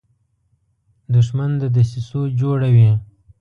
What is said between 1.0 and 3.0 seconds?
دښمن د دسیسو جوړه وي